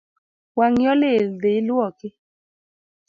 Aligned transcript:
Wang’i 0.57 0.85
olil 0.93 1.25
dhi 1.41 1.51
iluoki 1.59 2.07